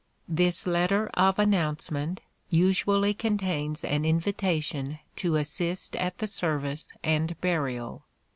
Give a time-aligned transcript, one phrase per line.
[0.27, 8.05] This letter of announcement usually contains an invitation to assist at the service and burial.